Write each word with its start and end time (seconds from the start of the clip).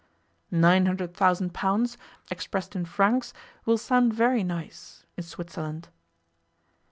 'Nine 0.49 0.87
hundred 0.87 1.13
thousand 1.13 1.53
pounds, 1.53 1.95
expressed 2.31 2.75
in 2.75 2.85
francs, 2.85 3.33
will 3.65 3.77
sound 3.77 4.15
very 4.15 4.43
nice 4.43 5.05
in 5.15 5.21
Switzerland. 5.23 5.89